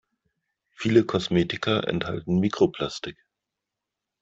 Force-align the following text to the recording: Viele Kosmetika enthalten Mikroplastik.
Viele 0.71 1.05
Kosmetika 1.05 1.81
enthalten 1.81 2.39
Mikroplastik. 2.39 3.23